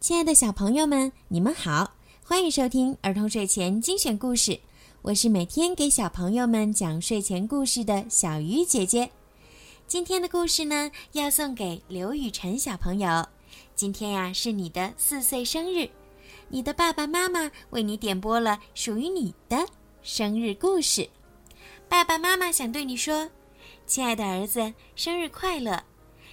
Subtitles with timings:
[0.00, 1.92] 亲爱的小朋友们，你们好，
[2.24, 4.58] 欢迎收听儿童睡前精选故事。
[5.02, 9.10] 我是每天给小朋友们讲睡前故事的小鱼姐姐。
[9.86, 13.26] 今天的故事呢，要送给刘雨辰小朋友。
[13.76, 15.86] 今天呀，是你的四岁生日，
[16.48, 19.66] 你的爸爸妈妈为你点播了属于你的
[20.02, 21.06] 生日故事。
[21.90, 23.28] 爸爸妈妈想对你说
[23.86, 25.84] ：“亲爱的儿子，生日快乐！”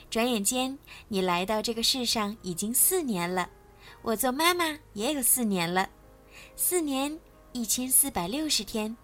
[0.09, 0.77] 转眼间，
[1.09, 3.49] 你来到这个世上已经四年了，
[4.01, 5.89] 我做妈妈也有四年了，
[6.55, 7.19] 四年
[7.51, 8.95] 一千四百六十天，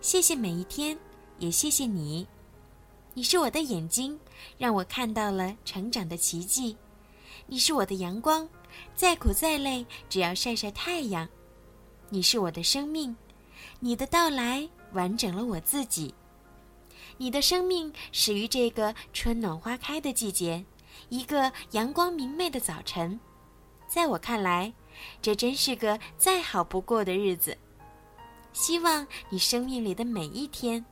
[0.00, 0.98] 谢谢每一天，
[1.38, 2.26] 也谢谢你，
[3.14, 4.18] 你是我的眼睛，
[4.58, 6.76] 让我看到了成长的奇迹；
[7.46, 8.48] 你是我的阳光，
[8.96, 11.24] 再苦再累，只要晒晒太阳；
[12.08, 13.16] 你是我的生命，
[13.78, 16.12] 你的到来完整了我自己。
[17.20, 20.64] 你的生命始于这个春暖花开的季节，
[21.08, 23.18] 一个阳光明媚的早晨。
[23.88, 24.72] 在我看来，
[25.20, 27.58] 这真是个再好不过的日子。
[28.52, 30.84] 希望你生命里的每一天，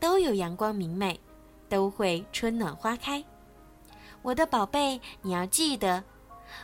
[0.00, 1.20] 都有阳光明媚，
[1.68, 3.22] 都会春暖花开。
[4.22, 6.02] 我的宝贝，你要记得，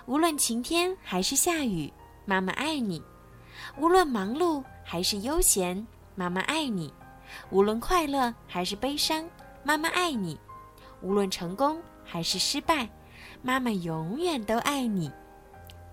[0.07, 1.93] 无论晴天还是下雨，
[2.25, 3.03] 妈妈爱你；
[3.77, 6.91] 无论忙碌还是悠闲，妈妈爱你。
[7.51, 9.29] 无论快乐还是悲伤，
[9.63, 10.37] 妈妈爱你；
[11.01, 12.89] 无论成功还是失败，
[13.43, 15.11] 妈妈永远都爱你。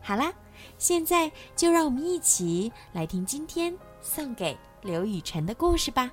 [0.02, 0.34] 好啦，
[0.78, 6.12] 现在就让我们一起来听今天送给刘雨辰的故事吧。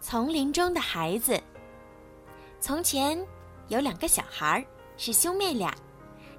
[0.00, 1.40] 丛林中的孩子。
[2.60, 3.18] 从前
[3.68, 4.64] 有两个小孩，
[4.96, 5.74] 是兄妹俩，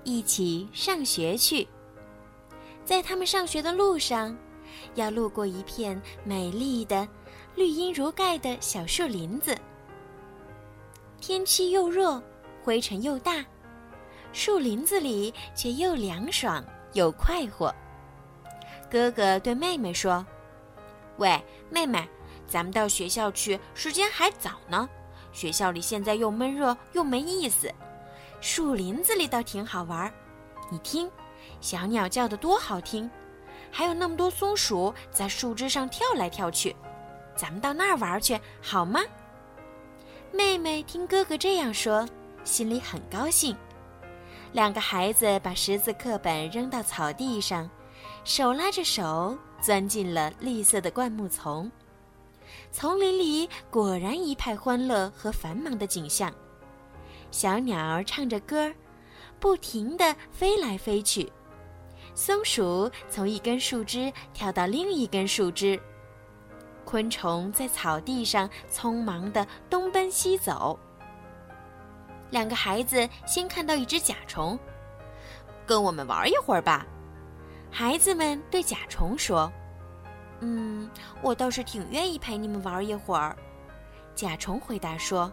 [0.04, 1.68] 一起上学去。
[2.84, 4.36] 在他们上学的路上，
[4.94, 7.08] 要路过一片美丽的。
[7.56, 9.58] 绿荫如盖的小树林子，
[11.22, 12.22] 天气又热，
[12.62, 13.46] 灰尘又大，
[14.34, 16.62] 树林子里却又凉爽
[16.92, 17.74] 又快活。
[18.92, 20.26] 哥哥对妹妹说
[21.16, 22.06] ：“喂，妹妹，
[22.46, 24.90] 咱们到学校去，时间还早呢。
[25.32, 27.74] 学校里现在又闷热又没意思，
[28.42, 30.14] 树林子里倒挺好玩。
[30.70, 31.10] 你听，
[31.62, 33.10] 小鸟叫得多好听，
[33.72, 36.76] 还有那么多松鼠在树枝上跳来跳去。”
[37.36, 39.02] 咱们到那儿玩去好吗？
[40.32, 42.08] 妹妹听哥哥这样说，
[42.44, 43.56] 心里很高兴。
[44.52, 47.70] 两个孩子把识字课本扔到草地上，
[48.24, 51.70] 手拉着手钻进了绿色的灌木丛。
[52.72, 56.34] 丛林里果然一派欢乐和繁忙的景象，
[57.32, 58.72] 小鸟唱着歌，
[59.40, 61.26] 不停地飞来飞去；
[62.14, 65.80] 松鼠从一根树枝跳到另一根树枝。
[66.86, 70.80] 昆虫在草地上匆忙地东奔西走。
[72.30, 74.58] 两个孩子先看到一只甲虫，
[75.66, 76.86] 跟我们玩一会儿吧。
[77.72, 79.52] 孩子们对甲虫说
[80.40, 80.90] ：“嗯，
[81.22, 83.36] 我倒是挺愿意陪你们玩一会儿。”
[84.16, 85.32] 甲虫回答说：“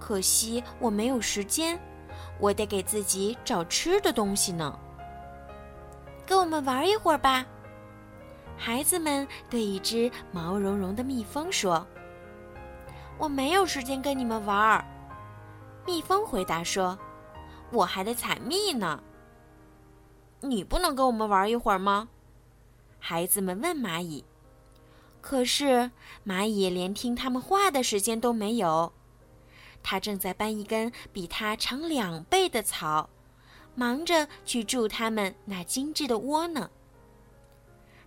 [0.00, 1.78] 可惜我没有时间，
[2.40, 4.78] 我得给自己找吃的东西呢。”
[6.26, 7.44] 跟我们玩一会儿吧。
[8.58, 11.86] 孩子们对一只毛茸茸的蜜蜂说
[13.16, 14.84] ：“我没有时间跟你们玩儿。”
[15.86, 16.98] 蜜蜂回答说
[17.72, 19.02] ：“我还得采蜜呢。”
[20.42, 22.08] 你不能跟我们玩一会儿吗？
[22.98, 24.24] 孩子们问蚂蚁。
[25.20, 25.90] 可是
[26.26, 28.92] 蚂蚁连听他们话的时间都没有，
[29.82, 33.08] 它正在搬一根比它长两倍的草，
[33.74, 36.70] 忙着去筑它们那精致的窝呢。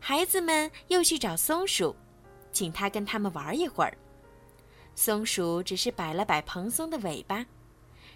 [0.03, 1.95] 孩子们又去找松鼠，
[2.51, 3.95] 请他跟他们玩一会儿。
[4.95, 7.45] 松鼠只是摆了摆蓬松的尾巴，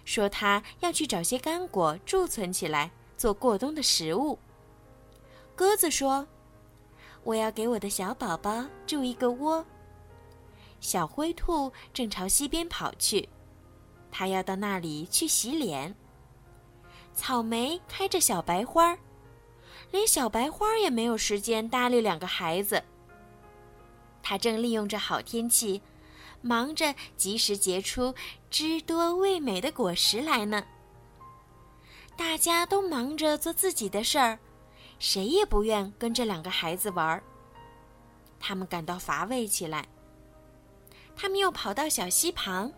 [0.04, 4.36] 说他要去找些干果贮存起来做过冬的食物。
[5.54, 6.26] 鸽子说
[7.22, 9.64] ：“我要给我的小宝宝筑一个窝。”
[10.80, 13.28] 小灰兔正朝西边跑去，
[14.10, 15.94] 它要到那里去洗脸。
[17.14, 18.98] 草莓开着小白花。
[19.90, 22.82] 连小白花也没有时间搭理两个孩子。
[24.22, 25.80] 他正利用着好天气，
[26.42, 28.14] 忙着及时结出
[28.50, 30.64] 汁多味美的果实来呢。
[32.16, 34.38] 大家都忙着做自己的事儿，
[34.98, 37.22] 谁也不愿跟这两个孩子玩儿。
[38.40, 39.86] 他们感到乏味起来。
[41.14, 42.72] 他们又跑到小溪旁，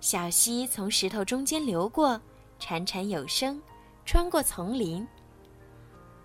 [0.00, 2.20] 小溪从石头中间流过，
[2.60, 3.60] 潺潺有声，
[4.04, 5.06] 穿过丛林。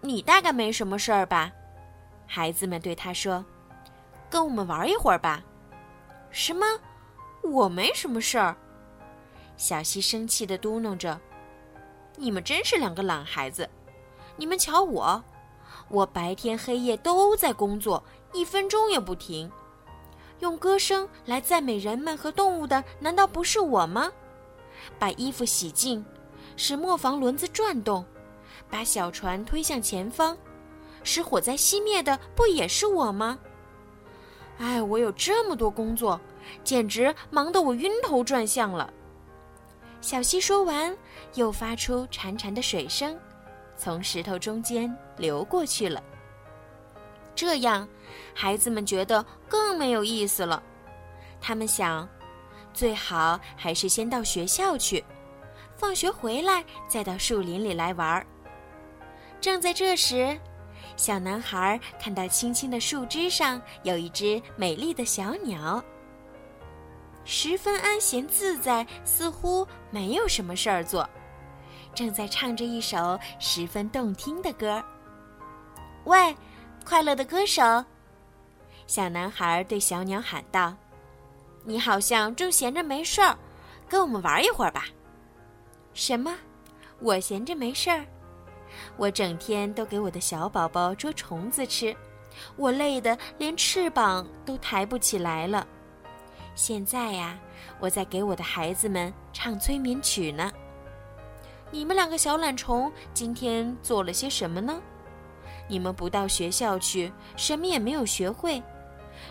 [0.02, 1.52] 你大概没什么事儿吧？
[2.26, 3.44] 孩子们对他说
[4.30, 5.44] ：“跟我们玩一会儿吧。”
[6.32, 6.66] 什么？
[7.44, 8.56] 我没什么事儿。
[9.58, 11.20] 小溪生气地嘟囔着
[12.18, 13.70] ：“你们真是两个懒孩子！
[14.38, 15.24] 你们瞧我，
[15.90, 18.04] 我白天黑夜都在工作，
[18.34, 19.52] 一分钟也不停。
[20.40, 24.12] 用歌声来赞美人们和动物的，难道不是我吗？
[24.98, 26.04] 把衣服洗净，
[26.56, 28.04] 使磨坊轮子转动，
[28.70, 30.38] 把小船推向前方，
[31.04, 33.38] 使火灾熄灭的，不也是我吗？
[34.60, 36.20] 哎，我有这么多工作，
[36.64, 38.92] 简直忙得我晕头转向了。
[40.02, 40.96] 小溪说完，
[41.36, 43.18] 又发出潺潺的水声，
[43.76, 46.02] 从石头中间流过去了。
[47.34, 47.88] 这样，
[48.34, 50.62] 孩子们觉得更没有意思了。
[51.40, 52.08] 他们想，
[52.74, 55.04] 最好还是先到学校去，
[55.76, 58.28] 放学回来再到树林里来玩儿。
[59.42, 60.40] 正在这时，
[60.96, 65.84] 小男孩看到青青的树枝上有一只美丽的小鸟，
[67.26, 71.10] 十分安闲自在，似乎没有什么事儿做，
[71.96, 74.82] 正在唱着一首十分动听的歌。
[76.06, 76.36] 喂！
[76.84, 77.64] 快乐的歌手，
[78.88, 80.76] 小男孩对小鸟喊道
[81.64, 83.38] ：“你好像正闲着没事儿，
[83.88, 84.86] 跟我们玩一会儿吧。
[85.94, 86.36] ”“什么？
[87.00, 88.04] 我闲着没事儿？
[88.98, 91.96] 我整天都给我的小宝宝捉虫子吃，
[92.56, 95.66] 我累得连翅膀都抬不起来了。
[96.56, 97.38] 现在呀，
[97.80, 100.52] 我在给我的孩子们唱催眠曲呢。
[101.72, 104.82] 你们两个小懒虫今天做了些什么呢？”
[105.70, 108.62] 你们不到学校去，什么也没有学会，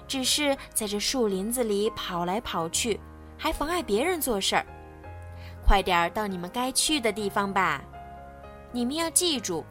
[0.09, 2.99] 只是在这树林子里跑来跑去，
[3.37, 4.65] 还妨碍别人做事儿。
[5.63, 7.85] 快点儿到你们该去的地方吧！
[8.73, 9.65] 你们要记住，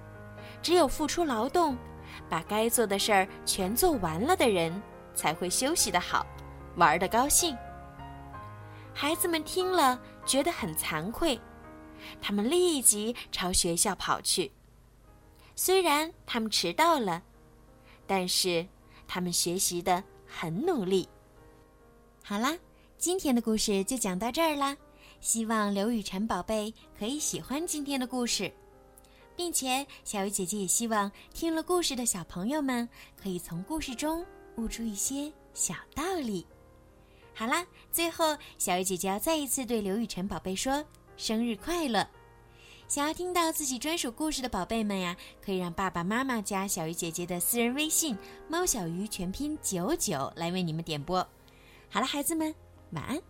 [0.62, 1.78] 只有付出劳动，
[2.30, 4.81] 把该做的事儿全做完了的人，
[5.16, 6.25] 才会休息得好，
[6.75, 7.56] 玩得高兴。
[8.94, 11.40] 孩子们听了，觉得很惭愧，
[12.22, 14.51] 他们立即朝学校跑去。
[15.56, 17.22] 虽然他们迟到了，
[18.06, 18.66] 但是
[19.07, 21.07] 他们学习的很努力。
[22.24, 22.57] 好啦，
[22.98, 24.75] 今天的故事就讲到这儿啦。
[25.22, 28.51] 希望刘雨辰宝贝可以喜欢今天的故事，
[29.39, 34.25] 并且小鱼姐姐也希望听了故事的小朋友们可以从故事中
[34.57, 36.45] 悟出一些小道理。
[37.33, 40.83] 好啦，最后小鱼姐姐要再一次对刘雨辰宝贝说
[41.15, 42.06] 生日快乐！
[42.89, 48.18] 想要听到自己专属故事的宝贝们呀，可以让爸爸妈妈加小鱼姐姐的私人微信
[48.50, 51.25] “猫小鱼”全拼九九来为你们点播。
[51.89, 52.53] 好了，孩子们，
[52.91, 53.21] 晚安。